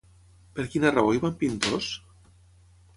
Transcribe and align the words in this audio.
Per 0.55 0.65
quina 0.71 0.93
raó 0.97 1.13
hi 1.17 1.23
van 1.27 1.37
pintors? 1.45 1.95